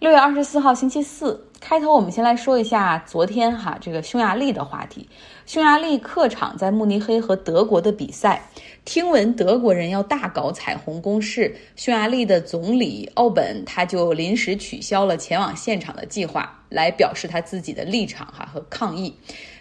[0.00, 5.06] 六月二十四号星期四，开头我们先来说一下昨天哈这个匈牙利的话题。
[5.44, 8.48] 匈牙利客场在慕尼黑和德国的比赛，
[8.86, 19.14] 听闻德国人要大搞彩虹攻势，匈牙利的总理奥本他就临时取消了前往现场的计划，来表示他自己的立场哈和抗议。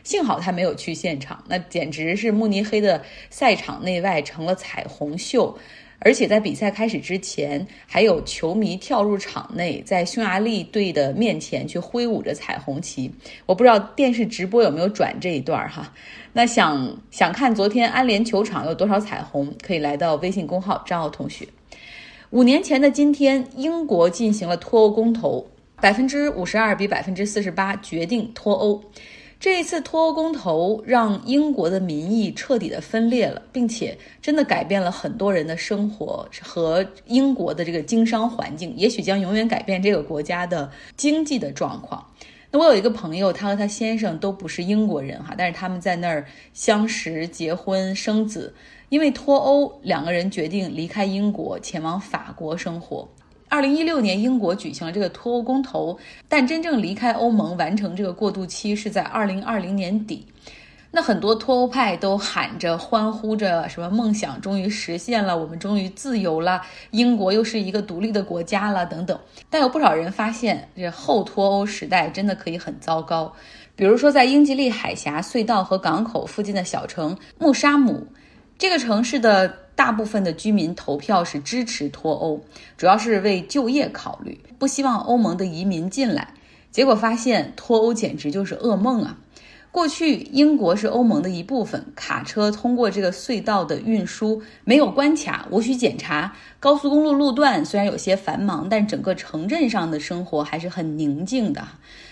[0.03, 5.57] 幸好他没有去现场，那简直是慕尼黑的赛场内外成了彩虹秀。
[5.99, 13.11] 而且在比赛开始之前，还有球迷跳入场内，在匈牙利队的面前去挥舞着彩虹旗。
[13.45, 15.93] 我不知道电视直播有没有转这一段哈。
[16.31, 21.47] 那想想看昨天安联球场有多少彩虹，可以来到微信公号张奥同学。
[22.29, 25.45] 五年前的今天，英国进行了脱欧公投，
[25.81, 28.81] 百分之五十二比百分之四十八决定脱欧。
[29.39, 42.05] 这一次脱欧公投让英国的民意彻底的分裂了，并且真的改变了很多人的生活和英国的这个经商环境，也许将永远改变这个国家的经济的状况。
[42.51, 48.53] 那我有一个朋友，他和他先生都不是英国人哈，但是他们在那儿相识、结婚、生子，
[48.89, 53.07] 因为脱欧，两个人决定离开英国，前往法国生活。
[53.49, 55.97] 二零一六年，英国举行了这个脱欧公投，
[56.27, 60.23] 但真正离开欧盟、完成这个过渡期是在二零二零年底。
[60.91, 66.61] 那很多脱欧派都喊着、欢呼着，什么梦想终于实现了，我们终于自由了，
[66.91, 69.19] 英国又是一个独立的国家了，等等。
[69.49, 73.31] 但有不少人发现，这后脱欧时代真的可以很糟糕。
[73.75, 78.05] 比如说，在英吉利海峡隧道和港口附近的小城穆沙姆，
[78.59, 79.51] 这个城市的。
[79.79, 82.41] 大部分的居民投票是支持脱欧，
[82.75, 86.33] 主要是为就业考虑，不希望欧盟的移民进来。
[86.69, 89.17] 结果发现脱欧简直就是噩梦啊！
[89.71, 96.35] 过去英国是欧盟的一部分，卡车通过这个隧道的运输没有关卡，无需检查。
[96.59, 101.65] 高速公路路段虽然有些繁忙，但整个城镇上的生活还是很宁静的。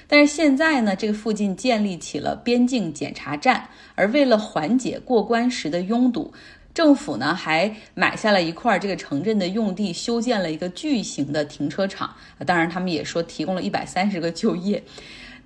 [0.07, 6.31] 但是现在呢，这个附近建立起了边境检查站，而为了缓解过关时的拥堵。
[6.77, 12.14] 政府呢还买下了一块这个城镇的用地，修建了一个巨型的停车场。
[12.45, 14.83] 当然，他们也说提供了一百三十个就业。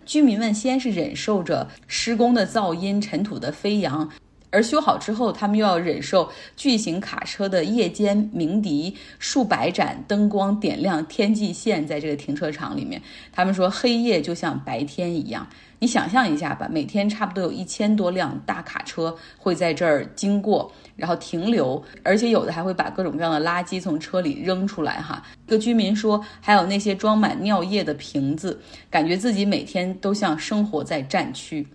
[0.06, 4.12] 居民们先是忍受着施工的噪音、尘土的飞扬，
[4.50, 15.48] 而修好之后，他们又要忍受巨型卡车的夜间鸣笛，数百盏灯光点亮天际线，在这个停车场里面，他们说黑夜就像白天一样。
[15.84, 25.02] 你想象一下吧，每天差不多有一千多辆大卡车会在这儿经过，然后停留，而且有的还会把各种各样的垃圾从车里扔出来。
[25.02, 31.68] 哈，一个居民说，还有那些装满尿液的瓶子，感觉自己每天都像生活在战区，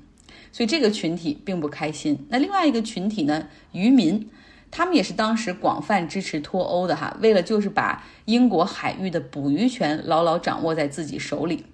[0.53, 2.17] 所以这个群体并不开心。
[2.29, 4.31] 那另外一个群体呢，渔民，
[4.71, 11.65] 他们也是当时广泛支持脱欧的哈，为了就是把英国海域的捕鱼权牢牢掌握在自己手里。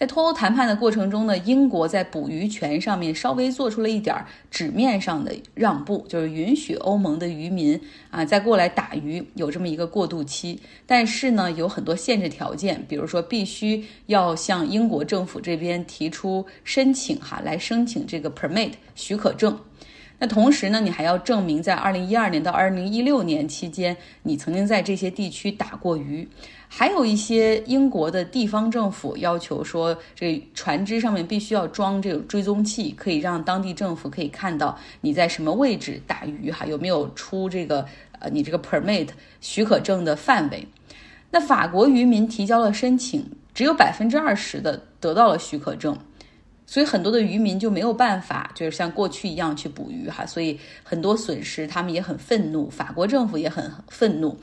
[0.00, 4.16] 在脱欧谈判的过程中呢，英国在捕鱼权上面稍微做出了一点
[4.50, 7.78] 纸面上的让步，就是允许欧盟的渔民
[8.10, 10.58] 啊再过来打鱼，有这么一个过渡期。
[10.86, 19.60] 但是呢，有很多限制条件，比如说必须要向英国政府这边提出申请哈，来申请这个 permit 许可证。
[20.18, 26.26] 那同时呢，你还要证明在二零一二年到二零一六年期间，你曾经在这些地区打过鱼。
[26.72, 37.84] 还有一些英国的地方政府要求说，这船只上面必须要装这个追踪器，可以让当地政府可以看到你在什么位置打鱼，哈，有没有出这个
[38.20, 39.08] 呃你这个 permit
[39.40, 40.64] 许可证的范围。
[41.32, 45.98] 那法国渔民提交了申请，只有百分之二十的得到了许可证，
[46.66, 54.38] 所以很多的渔民就没有办法，就是像过去一样去捕鱼，哈，所以很多损失，他们也很愤怒，法国政府也很愤怒。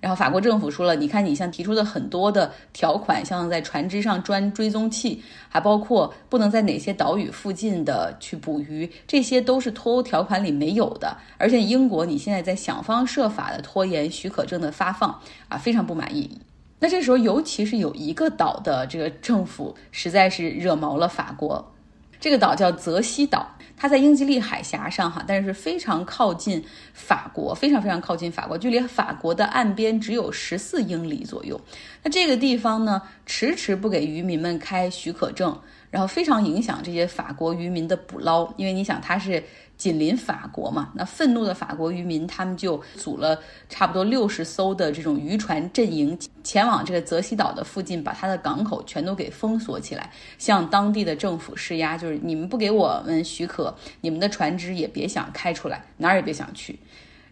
[0.00, 11.16] 然后法国政府说了，你看你像提出的很多的条款，像在船只上装追踪器，还包括不能在哪些岛屿附近的去捕鱼，这些都是脱欧条款里没有的。
[11.36, 16.30] 而且英国你现在在想方设法的拖延许可证的发放，啊，非常不满意。
[16.78, 21.72] 那这时候，尤其是有一个岛的这个政府实在是惹毛了法国，
[22.20, 23.48] 这个岛叫泽西岛。
[23.78, 31.60] 它在英吉利海峡上，哈，但是非常靠近法国，非常非常靠近法国，距离法国的岸边只有十四英里左右。
[32.02, 35.56] 那这个地方呢，迟迟不给渔民们开许可证，
[35.90, 39.42] 然后非常影响这些法国渔民的捕捞，因为你想，它是。
[39.78, 56.76] 紧邻法国嘛，那愤怒的法国渔民，他们就组了差不多六十艘的这种渔船阵营，前往这个泽西岛的附近，把它的港口全都给封锁起来，向当地的政府施压，就是你们不给我们许可，你们的船只也别想开出来，哪儿也别想去。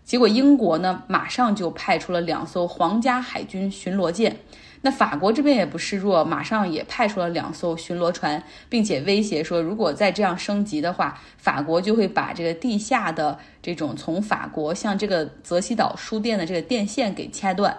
[0.05, 4.37] 结果英国呢，马上就派出了两艘皇家海军巡逻舰，
[4.83, 17.77] 那法国这边也不示弱，马上也派出了两艘巡逻船，并且威胁说，如果再这样升级的话，法国就会把这个地下的这种从法国向这个泽西岛输电的这个电线给掐断。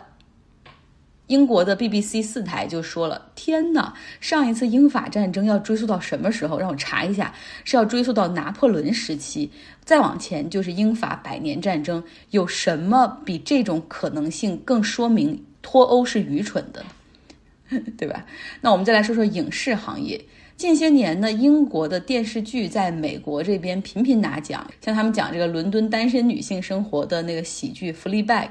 [1.28, 6.58] 英国的 BBC 四台就说了：“天哪，上一次英法战争要追溯到什么时候？
[6.58, 7.34] 让我查一下，
[7.66, 9.52] 是要追溯到拿破仑时期，
[9.84, 12.02] 再往前就是英法百年战争。
[12.30, 16.86] 有什么比这种可能性更说明脱欧是愚蠢的，
[17.98, 18.26] 对吧？
[18.62, 20.18] 那我们再来说说影视行业。
[20.56, 28.46] 近些年呢，英国的电视剧在美国这边频频拿奖，像他们讲这个伦敦单身女性生活的那个喜剧《Fleabag》，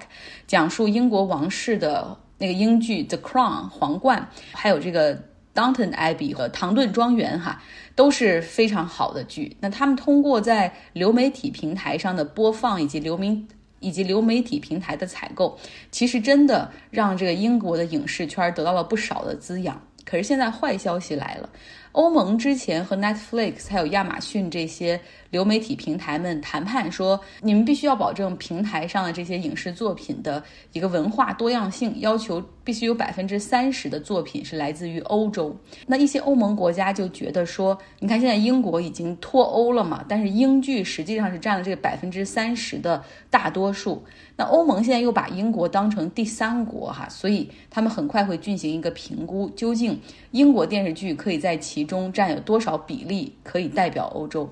[0.47, 5.17] 讲述英国王室的。”那个英剧《The Crown》皇冠，还有这个
[5.55, 7.63] 《Downton Abbey》和《唐顿庄园》哈，
[7.95, 9.57] 都是非常好的剧。
[9.59, 13.43] 那他们通过在流媒体平台上的播放，以及流媒
[13.81, 15.59] 以及流媒体平台的采购，
[15.91, 19.81] 其实真的让这个英国的影视圈得到了不少的滋养。
[20.05, 21.51] 可是现在坏消息来了。
[21.91, 25.01] 欧盟之前和 Netflix 还有亚马逊这些
[25.31, 35.57] 流媒体平台们谈判说，你们必须要保证平台上的这些影视作品的一个文化多样性，要求必须有百分之三十的作品是来自于欧洲。
[35.87, 44.03] 那一些欧盟国家就觉得说，你看现在英国已经脱欧了嘛，但是英剧实际上是占了这个百分之三十的大多数。
[44.37, 50.01] 那欧盟现在又把英国当成第三国哈，所以他们很快会进行一个评估，究竟
[50.33, 54.51] 英国电视剧可以在其中占有多少比例可以代表欧洲。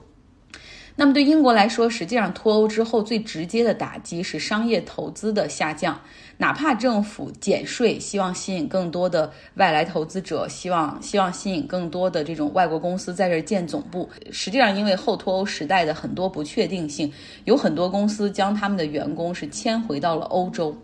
[0.96, 6.00] 那么对英国来说，实际上脱欧之后最直接的打击是商业投资的下降。
[6.38, 14.08] 哪怕政府减税，希望吸引更多的外来投资者，希望希望吸引更多的这种外国公司在这儿建总部。
[14.30, 17.12] 实际上，因为后脱欧时代的很多不确定性，
[17.44, 20.76] 有很多公司将他们的员工是迁回到了欧洲。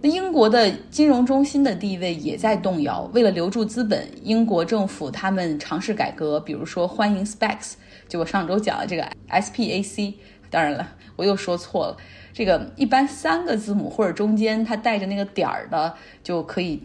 [0.00, 3.02] 那英国的金融中心的地位也在动摇。
[3.12, 7.72] 为了留住资本，英国政府他们尝试改革，比如说欢迎 Specs
[8.10, 10.12] 就我上周讲的这个 SPAC。
[10.50, 11.96] 当然了，我又说错了。
[12.34, 16.82] 这个一般三个字母或者中间它带着那个点儿的就可以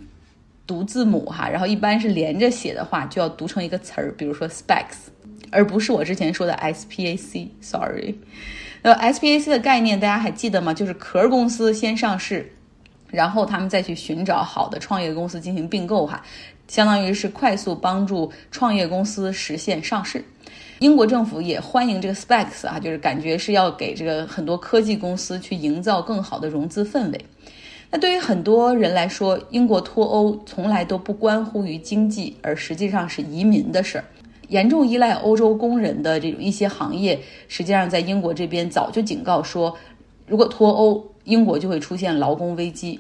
[0.68, 5.10] 读字母哈，然后一般是连着写的话就要读成一个词儿，比如说 specs，
[5.50, 7.50] 而不是我之前说的 SPAC。
[7.60, 8.20] Sorry，
[8.84, 10.72] 那 SPAC 的概念大家还记得吗？
[10.72, 12.54] 就是壳公司先上市，
[13.10, 16.24] 然后他们再去寻找好的创业公司进行并购哈，
[16.68, 20.24] 相当于是快速帮助创业公司实现上市。
[20.86, 27.20] 英国政府也欢迎这个 SPACs 啊，就是感觉是要给这个很多科技公司去营造更好的融资氛围。
[27.90, 34.06] 那对于很多人来说，英国脱欧从来都不关乎于经济，而实际上是移民的事儿。
[34.50, 39.76] 严重依赖欧洲工人的这种一些行业，实际上在英国这边早就警告说，
[40.28, 43.00] 如果脱欧，英国就会出现劳工危机。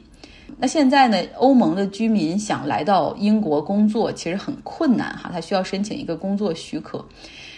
[0.57, 7.05] 那现在呢，欧盟的居民想来到英国工作，其实很困难哈，他需要申请一个工作许可。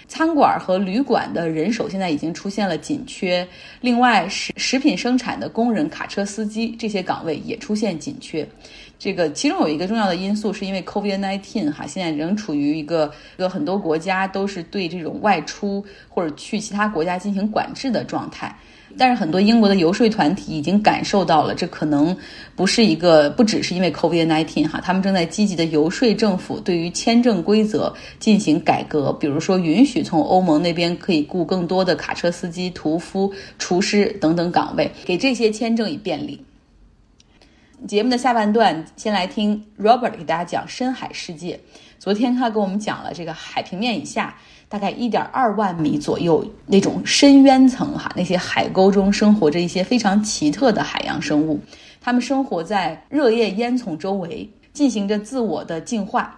[0.07, 3.47] 餐馆和旅馆的人手现在已经出现了紧缺，
[3.81, 8.47] 另外食食品生产的工人、卡车司机这些岗位也出现紧缺。
[8.97, 18.55] 这个其中有一个重要的因素，是因为 COVID-19 哈，现在仍处于一个有很多国家都是对这种外出或者去其他国家进行管制的状态。
[18.97, 22.15] 但是很多英国的游说团体已经感受到了，这可能
[22.55, 36.43] 不是一个，不只是因为 COVID-19 哈，他们正在积极的游说政府对于签证规则进行改革，比如说允许从欧盟那边可以雇更多的卡车司机、屠夫、厨师等等岗位，给这些签证以便利。
[37.87, 41.59] 节目的下半段，先来听 Robert 给大家讲深海世界。
[41.99, 44.35] 昨天他给我们讲了这个海平面以下。
[44.69, 51.59] 大概一点二万米左右那种深渊层哈，那些海沟中生活着一些非常奇特的海洋生物，
[52.01, 56.37] 它们生活在热液烟囱周围，进行着自我的进化，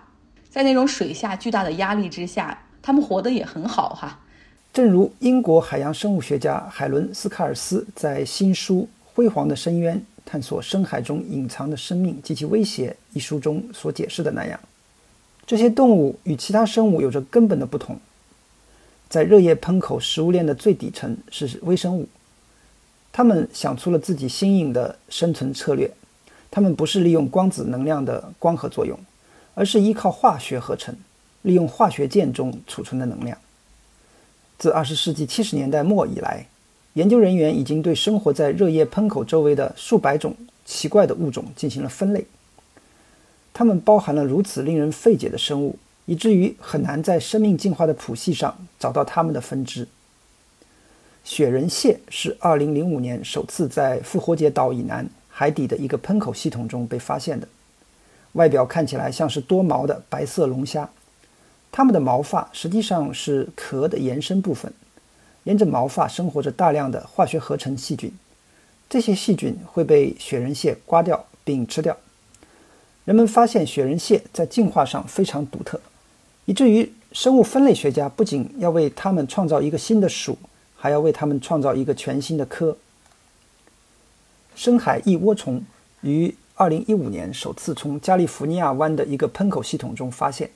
[0.50, 4.20] 在那种水下巨大的压力之下，它们活得也很好哈。
[4.72, 14.60] 正如英国海洋生物学家海伦斯卡尔斯在新书《辉煌的深渊：探索深海中隐藏的生命及其威胁》一书中所解释的那样，
[15.48, 18.00] 这些动物与其他生物有着根本的不同。
[19.10, 22.08] 在热液喷口食物链的最底层是微生物，
[23.12, 25.92] 他们想出了自己新颖的生存策略。
[26.52, 28.98] 他们不是利用光子能量的光合作用，
[29.56, 30.96] 而是依靠化学合成，
[31.42, 33.38] 利用化学键中储存的能量。
[34.58, 36.46] 自二十世纪七十年代末以来，
[36.94, 40.36] 研究人员已经对生活在热液喷口周围的数百种
[40.66, 42.26] 奇怪的物种进行了分类。
[43.54, 45.78] 它们包含了如此令人费解的生物。
[46.10, 49.88] 以至于很难在生命进化的谱系上找到它们的分支。
[51.24, 57.48] 雪人蟹是2005年首次在复活节岛以南海底的一个喷口系统中被发现的。
[58.32, 60.90] 外表看起来像是多毛的白色龙虾。
[61.72, 64.74] 它们的毛发实际上是壳的延伸部分，
[65.44, 68.12] 沿着毛发生活着大量的化学合成细菌。
[68.90, 71.96] 这些细菌会被雪人蟹刮掉并吃掉。
[73.06, 75.80] 人们发现雪人蟹在进化上非常独特，
[76.50, 80.36] 以至于生物分类学家不仅要为它们创造一个新的属，
[80.76, 82.76] 还要为它们创造一个全新的科。
[84.56, 85.64] 深海异涡虫
[86.02, 90.50] 于2015年首次从加利福尼亚湾的一个喷口系统中发现。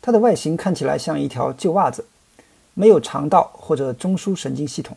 [0.00, 2.06] 它的外形看起来像一条旧袜子，
[2.74, 4.96] 没有肠道或者中枢神经系统。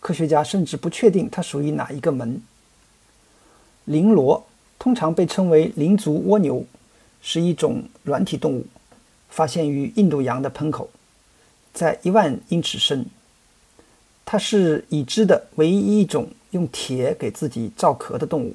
[0.00, 2.42] 科学家甚至不确定它属于哪一个门。
[3.86, 4.44] 鳞螺
[4.78, 6.62] 通常被称为鳞足蜗牛，
[7.22, 8.66] 是一种软体动物，
[9.34, 10.88] 发现于印度洋的喷口，
[11.72, 13.04] 在一万英尺深。
[14.24, 18.54] 它是已知的唯一一种用铁给自己造壳的动物。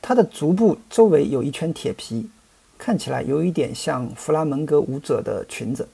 [0.00, 2.30] 它的足部周围有一圈铁皮。
[2.78, 5.86] 看起来有一点像弗拉门戈舞者的裙子。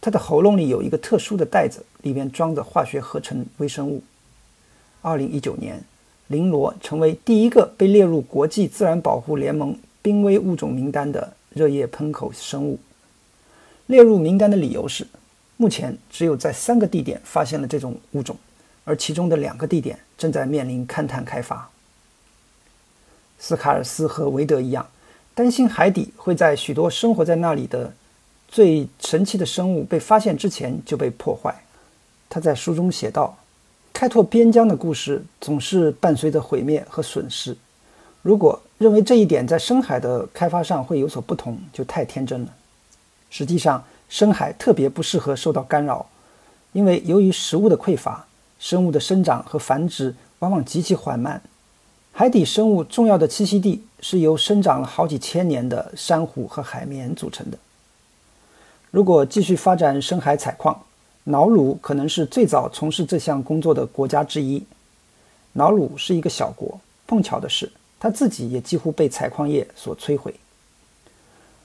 [0.00, 4.02] 它的喉咙里有一个特殊的袋子，里面装着化学合成微生物。
[5.02, 5.84] 二零一九年，
[6.28, 12.78] 鳞螺成为第一个被列入国际自然保护联盟濒危物种名单的热液喷口生物。
[13.86, 15.06] 列入名单的理由是，
[15.56, 18.36] 目前只有在三个地点发现了这种物种，
[18.84, 21.68] 而其中的两个地点正在面临勘探开发。
[23.38, 24.86] 斯卡尔斯和韦德一样。
[25.36, 27.92] 担心海底会在许多生活在那里的
[28.46, 31.52] 最神奇的生物被发现之前就被破坏。
[32.30, 33.36] 他在书中写道
[33.92, 37.56] ：“开拓边疆的故事总是伴随着毁灭和损失。
[38.22, 42.54] 如果认为这一点在深海的开发上会有所不同，就太天真了。
[43.34, 46.06] 实际上，深海特别不适合受到干扰，
[46.70, 48.24] 因为由于食物的匮乏，
[48.60, 51.42] 生物的生长和繁殖往往极其缓慢。
[52.12, 57.56] 海底生物重要的栖息地。”是由生长了好几千年的珊瑚和海绵组成的。
[58.90, 60.78] 如果继续发展深海采矿，
[61.24, 64.62] 瑙鲁可能是最早从事这项工作的国家之一。
[65.54, 70.34] 瑙鲁是一个小国，碰巧的是，它自己也几乎被采矿业所摧毁。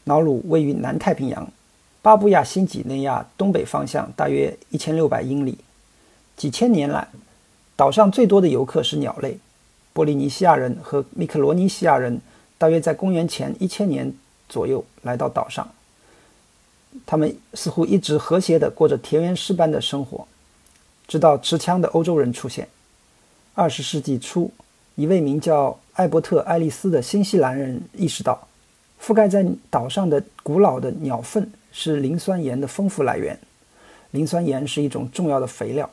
[0.06, 1.46] 瑙鲁位于南太平洋，
[2.02, 5.58] 巴布亚新几内亚东北方向大约一千六百英里。
[6.38, 7.08] 几千年来，
[7.76, 9.38] 岛上最多的游客是鸟类。
[9.92, 12.22] 波利尼西亚人和密克罗尼西亚人
[12.58, 14.14] 大约在公元前一千年
[14.48, 15.68] 左右来到岛上。
[17.06, 20.26] 他们似乎一直和谐地过着田园诗般的生活，
[21.08, 22.68] 直到持枪的欧洲人出现。
[23.54, 24.50] 二十世纪初，
[24.96, 28.48] 一位名叫艾伯特·爱丽丝的新西兰人意识到，
[29.04, 33.40] 覆盖在岛上的古老的鸟粪是磷酸盐的丰富来源。
[34.12, 35.90] 磷酸盐是一种重要的肥料。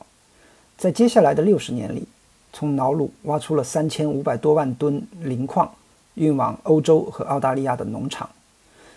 [0.76, 2.06] 在接下来的六十年里。
[2.52, 5.71] 从瑙鲁挖出了三千五百多万吨磷矿，
[6.14, 8.30] 运往欧洲和澳大利亚的农场，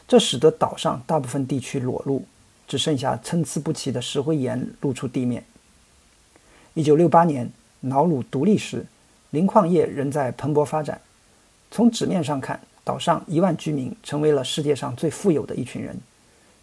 [0.07, 2.24] 这使得岛上大部分地区裸露，
[2.69, 5.43] 只剩下参差不齐的石灰岩露出地面。
[6.74, 8.86] 一九六八年，瑙鲁独立时，
[9.31, 11.01] 磷矿业仍在蓬勃发展。
[11.69, 16.00] 从纸面上看，岛上一万居民成为了世界上最富有的一群人。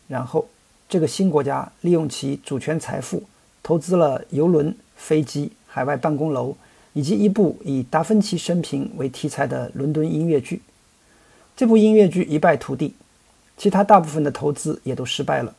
[0.09, 0.49] 然后，
[0.89, 3.23] 这个新国家利用其主权财富，
[3.63, 6.57] 投资了游轮、飞机、海外办公楼。
[6.93, 10.63] 以及一部以达芬奇生平为题材的伦敦音乐剧，
[11.55, 12.95] 这部音乐剧一败涂地，
[13.59, 15.55] 其他大部分的投资也都失败了。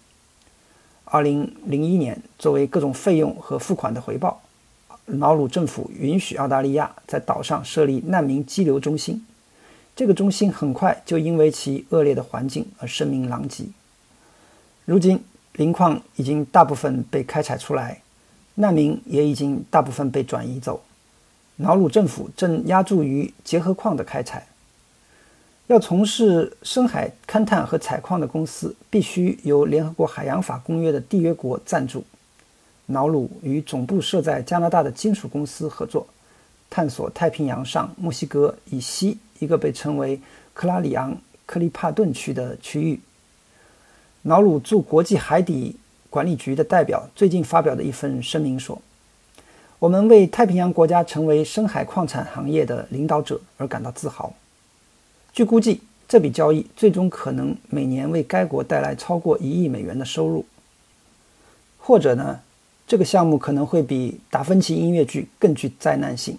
[1.06, 4.42] 二零零一年，作为各种费用和付款的回报，
[5.06, 9.24] 瑙鲁政府允许澳大利亚在岛上设立难民激流中心。
[9.96, 13.66] 这个中心很快就因为其恶劣的环境而声名狼藉。
[14.88, 15.22] 如今，
[15.56, 18.02] 磷矿已经大部分被开采出来，
[18.56, 20.82] 难民也已经大部分被转移走。
[21.58, 24.48] 瑙鲁政府正压注于结合矿的开采。
[25.68, 32.06] 要从事深海勘探和采矿的公司，必须由联合国海洋法公约的缔约国赞助。
[32.86, 36.08] 瑙鲁与总部设在加拿大的金属公司合作，
[36.70, 40.22] 探索太平洋上墨西哥以西一个被称为
[40.54, 42.98] 克拉里昂克利帕顿区的区域。
[44.28, 45.74] 瑙鲁驻国际海底
[46.10, 48.82] 管理局的代表最近发表的一份声明说。
[49.80, 54.34] 我们为太平洋国家成为深海矿产行业的领导者而感到自豪。
[55.32, 55.80] 据估计，
[56.10, 60.46] 这笔交易最终可能每年为该国带来超过一亿美元的收入。
[61.78, 62.42] 或者呢，
[62.86, 66.38] 这个项目可能会比达芬奇音乐剧更具灾难性。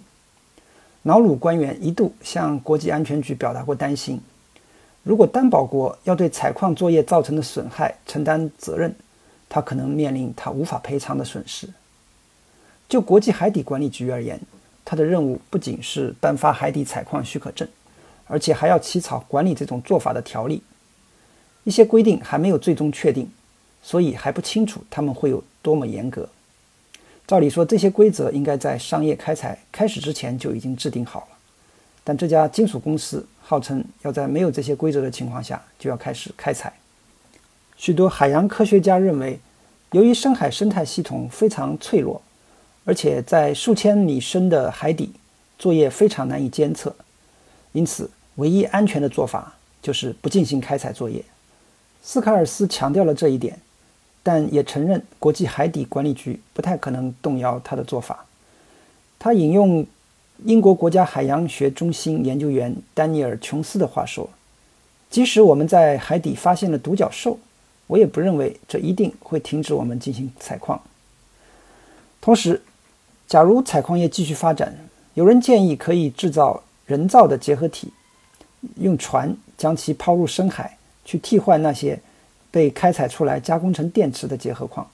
[1.01, 4.21] 瑙鲁官员一度向国际安全局表达过担心：
[5.03, 8.93] 如果担保国要对采矿作业造成的损害承担责任，
[9.47, 11.67] 他可能面临他无法赔偿的损失。
[12.87, 14.39] 就国际海底管理局而言，
[14.83, 17.67] 它的任务不仅是颁发海底采矿许可证，
[18.25, 20.63] 而且还要起草管理这种做法的条例。
[21.63, 23.29] 一些规定还没有最终确定，
[23.83, 26.27] 所以还不清楚他们会有多么严格。
[27.27, 31.37] 照理说，这些规则应该在商业开采开始之前就已经制定好了，
[32.03, 36.73] 但这家金属公司号称要在没有这些规则的情况下就要开始开采。
[37.77, 39.39] 许多海洋科学家认为，
[39.91, 42.21] 由于深海生态系统非常脆弱，
[42.85, 45.11] 而且在数千米深的海底，
[45.57, 46.95] 作业非常难以监测，
[47.71, 51.23] 因此唯一安全的做法就是不进行开采作业。
[52.01, 53.59] 斯卡尔斯强调了这一点，
[54.23, 58.25] 但也承认国际海底管理局不太可能动摇他的做法。
[59.17, 59.85] 他引用
[60.45, 64.29] 英国国家海洋学中心研究员丹尼尔·琼斯的话说
[65.09, 67.37] ：“即使我们在海底发现了独角兽，
[67.87, 70.81] 我也不认为这一定会停止我们进行采矿。
[72.21, 72.61] 同时，
[73.27, 74.75] 假如采矿业继续发展，
[75.13, 77.91] 有人建议可以制造人造的结合体，
[78.77, 81.99] 用船将其抛入深海。”去替换那些
[82.51, 84.87] 被开采出来加工成电池的结合矿。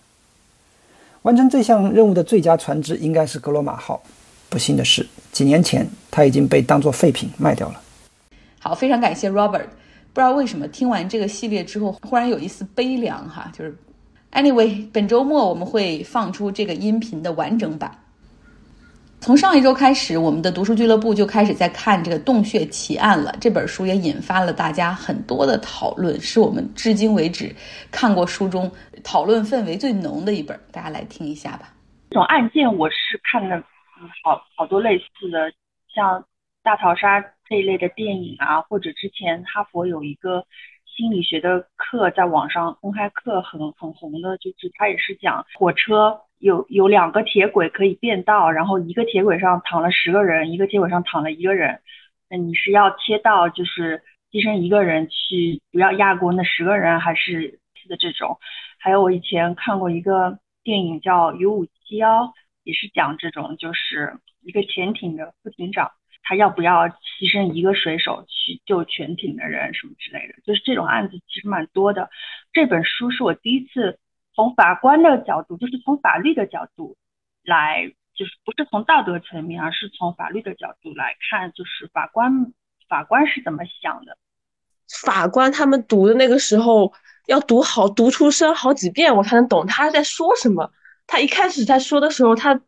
[1.23, 4.01] 完成这项任务的最佳船只应该是格罗马号。
[4.55, 7.81] 不幸的是，几年前它已经被当作废品卖掉了。
[8.57, 9.65] 好，非常感谢 Robert。
[10.13, 13.51] 不知道为什么听完这个系列之后，忽然有一丝悲凉哈。
[13.53, 13.75] 就是
[14.31, 17.91] ，Anyway，本周末我们会放出这个音频的完整版。
[19.19, 23.35] 从上一周开始，我们的读书俱乐部就开始在看这个《洞穴奇案》了。
[23.41, 27.53] 这本书也引发了大家很多的讨论，是我们至今为止
[27.91, 28.71] 看过书中
[29.03, 30.57] 讨论氛围最浓的一本。
[30.71, 31.73] 大家来听一下吧。
[32.09, 33.61] 这种案件我是看了
[34.23, 35.51] 好好多类似的，
[35.87, 36.25] 像
[36.63, 40.45] 大逃杀这一类的电影啊，或者之前哈佛有一个
[40.85, 46.21] 心理学的课，在网上公开课很很红的，就是他也是讲火车。
[46.39, 51.79] 有有两个铁轨可以变道，然后一个铁轨上躺了十个人，一个铁轨上躺了一个人。
[52.29, 58.37] 那你是要切到就是牺牲一个人去不要压过那十个人，还是的这种？
[58.79, 62.23] 还有我以前看过一个电影叫《U 五七幺》，
[62.65, 72.09] 也是讲这种，就是一个潜艇的副艇长，他要不要牺牲一个水手去救全艇的人什么之类的，就是这种案子其实蛮多的。
[72.51, 73.97] 这本书是我第一次。
[74.37, 76.97] 从法官的角度，就是从法律的角度
[77.45, 82.51] 来，就是不是从道德层面，而是从法律的角度来看，就是法官
[82.89, 84.17] 法官是怎么想的。
[85.05, 86.91] 法官他们读的那个时候
[87.27, 90.69] 要读好，读出声好几遍，我才能懂他在说什么。
[91.07, 92.59] 他一开始在说的时候，他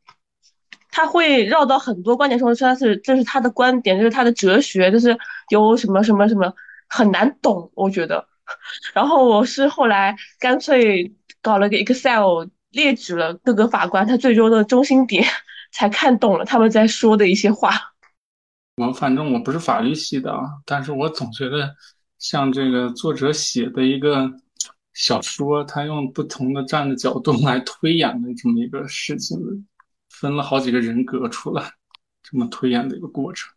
[0.91, 5.17] 他会绕到很多观点说，他是这是他的观点，这是他的哲学，就是
[5.49, 6.53] 有什么什么什么
[6.87, 8.27] 很难懂，我觉得。
[8.93, 11.13] 然后我是后来干脆。
[11.39, 15.23] 搞了个 Excel 列举了各个法官他最终的中心点，
[15.71, 17.93] 才看懂了他们在说的一些话。
[18.75, 21.73] 我反正我不是法律系的啊，但是我总觉得
[22.19, 24.29] 像这个作者写的一个
[24.97, 29.37] 小说，它用不同的站的角度来推演的这么一个事情，
[30.09, 31.71] 分了好几个人格出来，
[32.23, 33.47] 这么推演的一个过程。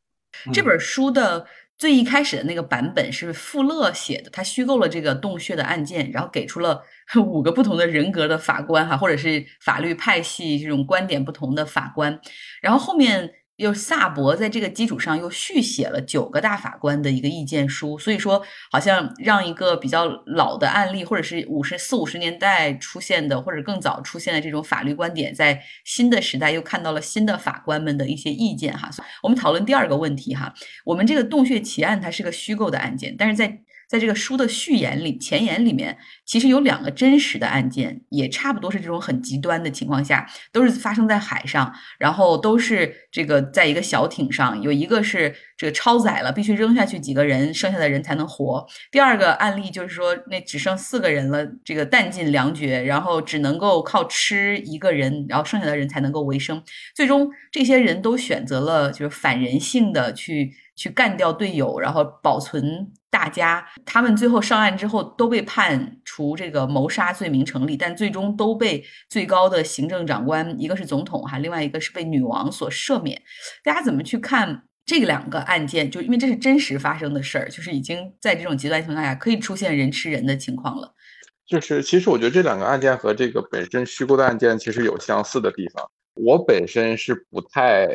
[0.53, 1.47] 这本书的。
[1.79, 6.83] 最一开始的那个版本是富勒写的，他虚构了这个洞穴的案件，然后给出了
[7.17, 12.21] 五个不同的人格的法官哈，或者是法律派系这种观点不同的法官，
[12.61, 13.33] 然后后面。
[13.61, 28.91] 又萨博在这个基础上又续写了九个大法官的一个意见书，所以说好像让一个比较老的案例，或者是五十四五十年代出现的，或者更早出现的这种法律观点，在新的时代又看到了新的法官们的一些意见哈。
[29.23, 30.55] 我们讨论第二个问题哈，
[30.87, 33.61] 我们这个洞穴奇案它是个虚构的案件，但是在。
[33.91, 48.65] 在这个书的序言里、前言里面，其实有两个真实的案件，也差不多是这种很极端的情况下，都是发生在海上，然后都是这个在一个小艇上，有一个是这个超载了，必须扔下去几个人，剩下的人才能活。
[48.93, 56.63] 第二个案例就是说，那只剩四个人了，这个弹尽粮绝，然后只能够靠吃一个人，然后剩下的人才能够维生。
[56.95, 60.55] 最终，这些人都选择了就是反人性的去。
[60.77, 63.67] 去干掉队友，然后保存大家。
[63.85, 73.21] 他们最后上岸之后都被判处这个谋杀罪名成立，但最终都被最高的行政长官，一个是总统哈，另外一个是被女王所赦免。
[73.65, 75.91] 大家怎么去看这两个案件？
[75.91, 80.95] 就因为这是真实发生的事儿，就是已经在这种极端情况下可以出现人吃人的情况了。
[81.47, 85.85] 就是其实我觉得这两个案件和这个本身虚构的案件其实有相似的地方。
[86.15, 87.89] 我本身是不太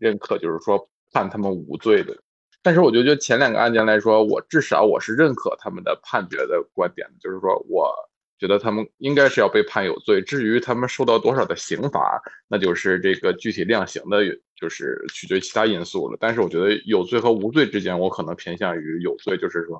[0.00, 2.16] 认可，就是说判他们无罪的。
[2.64, 7.94] 但是我觉得，就前两个案件来说，我至少我是认可他们的判决的观点，就是说我
[8.38, 10.22] 觉得他们应该是要被判有罪。
[10.22, 14.24] 至于他们受到多少的刑罚，那就是这个具体量刑的，
[14.58, 16.16] 就是取决于其他因素了。
[16.18, 19.78] 但是我觉得有罪和无罪之间，我可能偏向于有罪，就是说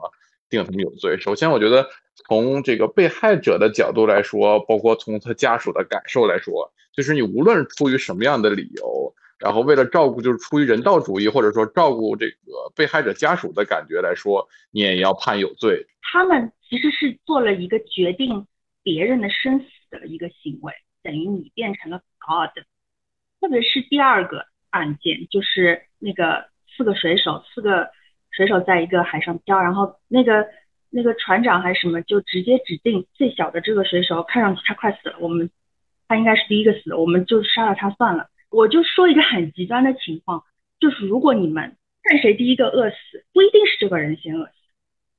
[0.51, 1.16] 定他们有罪。
[1.18, 1.88] 首先，我觉得
[2.29, 9.14] 从这个被害者的角度来说，包括从他家属的感受来说，就是你无论出于什么样的理由。
[9.38, 15.87] 然后为了照顾，就是出于人道主义，或者说照顾这个被害者家属的感觉来说，你也要判有罪。
[16.01, 18.47] 他们其实是做了一个决定
[18.83, 22.64] 别人的生死的一个行为，等于你变成了 God。
[23.40, 27.90] 特别是第二个案件，就是那个四个水手，四个
[28.31, 30.47] 水手在一个海上漂，然后那个
[30.90, 35.51] 那个船长还是什么，就直接指定最小的这个水手，看上去他快死了，我们
[36.09, 38.31] 他应该是第一个死，我们就杀了他算了。
[38.55, 40.45] 我就说一个很极端的情况，
[40.79, 44.53] 就是如果你们看谁第一个饿死，不一定是这个人先饿死，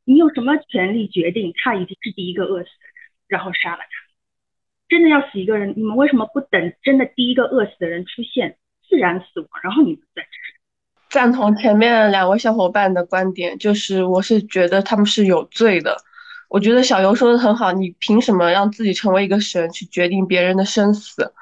[0.06, 3.88] 你有什么权利决定他一定是第一个饿死的人，然后杀了他？
[4.88, 10.30] 真的要死一个人，你们为什么不等真的第一个饿死的人出现自然死亡，然后你们再吃？
[11.10, 15.98] 赞同前面两位小伙伴的观点，就是我是觉得他们是有罪的。
[16.48, 21.34] 我觉得小游说的很好，你凭什么让自己成为一个神去决定别人的生死？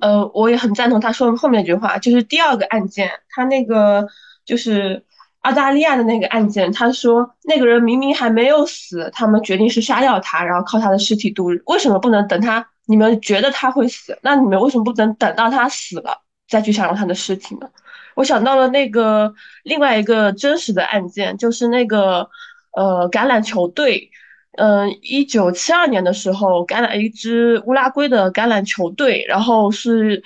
[0.00, 4.06] 呃，我也很赞同他说的后面那句话，就是第二个案件，他那个
[4.44, 5.04] 就是
[5.40, 11.62] 澳大利亚的那个案件，他说那个人明明还没有死，他们决定是杀掉他，然后靠他的尸体度日。
[11.66, 12.66] 为什么不能等他？
[12.86, 17.68] 你们觉得他会死，那你们为什么不能等到他死了再去享用他的尸体呢？
[18.14, 22.28] 我想到了那个另外一个真实的案件，就是那个
[22.72, 24.10] 呃橄榄球队。
[24.58, 30.20] 嗯，一九七二年的时候，橄榄一支乌拉圭的橄榄球队，然后是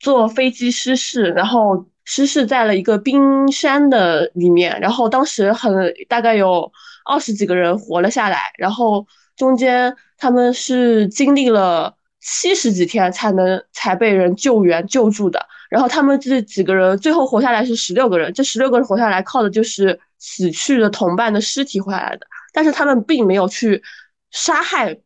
[0.00, 6.72] 坐飞机失事，然后失事在了一个冰山的里面，然后当时很大概有
[7.04, 22.26] 二十几个人活了下来，然后中间他们是经历了七十几天才能才被人救援救助的，然后他们这几个人最后活下来是十六个人，这十六个人活下来靠的就是死去的同伴的尸体活下来的。
[22.54, 23.82] 但是他们并没有去
[24.30, 24.96] 杀害，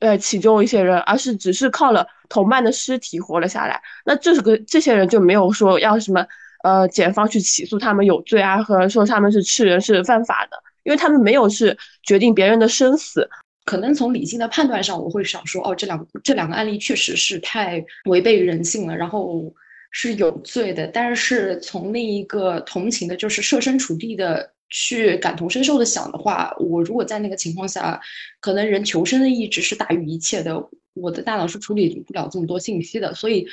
[0.00, 3.80] 呃，其中一些人，而是只是靠了同伴的尸体活了下来。
[4.06, 6.26] 那这个这些人就没有说要什么，
[6.64, 13.28] 呃，检方去起诉他们有罪啊，和说他们是吃人是犯法的，因为他们没有是决定别人的生死。
[13.66, 19.52] 可能从理性的判断上，我会想说，哦，这两这两个案例确实是太违背人性了，然后
[19.90, 20.86] 是有罪的。
[20.86, 24.54] 但是从另一个同情的，就是设身处地的。
[24.70, 28.00] 去感同身受的想的话，我如果在那个情况下，
[28.40, 33.46] 可能人求生的意志是大于一切的，我的大脑是处理不了这么多信息的，所以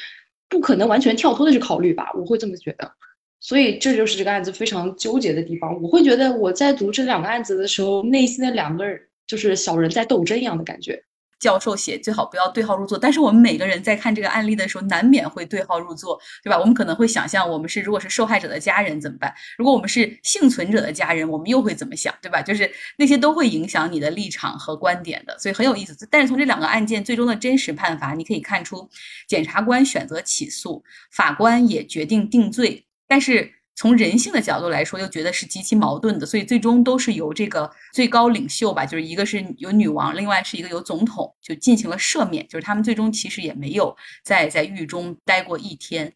[0.50, 2.92] 不可能完全跳脱的去考虑吧，我会这么觉得。
[3.40, 5.82] 所以这就是这个案子非常纠结的地方。
[5.82, 8.84] 我会觉得我在读这两个案子的时候，内心的两个
[9.28, 11.05] 就是小人在斗争一样的感觉。
[11.40, 16.58] 教授写最好不要对号入座，但是我们每个人在看这个案例的时候，难免会对号入座，对吧？
[16.58, 19.34] 我们可能会想象，我们是如果是受害者的家人怎么办？
[19.58, 22.42] 如果我们是幸存者的家人，我们又会怎么想，对吧？
[22.42, 25.96] 就是那些都会影响你的立场和观点的，所以很有意思。
[26.10, 28.90] 但是从这两个案件最终的真实判罚，你可以看出，
[29.28, 33.55] 检察官选择起诉，法官也决定定罪，但是。
[33.76, 46.14] 从人性的角度来说，又觉得是极其矛盾的，所以最终都是由这个最高领袖吧，就是一个是有女王，另外是一个有总统，就进行了赦免，就是他们最终其实也没有在在狱中待过一天。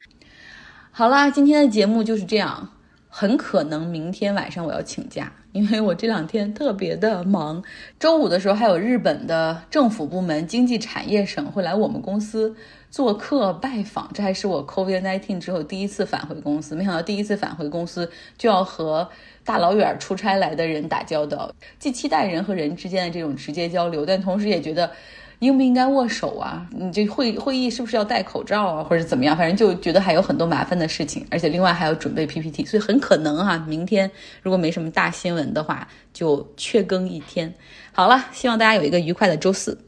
[0.91, 2.69] 好啦，今天的节目就是这样，
[3.10, 7.62] 很可能明天晚上我要请假，因为我这两天特别的忙。
[8.00, 12.56] 周五的时候还有日本的政府部门经济产业省会来我们公司。
[12.89, 16.75] 做客拜访，这还是我 COVID-19 之后第一次返回公司。
[16.75, 19.08] 没想到第一次返回公司就要和
[19.45, 24.91] 大老远出差来的人打交道，既期待人和人之间的这种直接交流，但同时也觉得
[25.39, 26.67] 应不应该握手啊？
[26.71, 29.38] 你这会会议是不是要戴口罩啊，或者怎么样？
[29.38, 34.10] 反正就觉得还有很多麻烦的事情，而且另外还要准备 PPT，所以很可能哈，明天
[34.41, 37.54] 如果没什么大新闻的话，就缺更一天。
[37.91, 39.80] 好了，希望大家有一个愉快的周四。